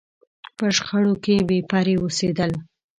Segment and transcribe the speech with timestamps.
[0.57, 2.51] په شخړو کې بې پرې اوسېدل.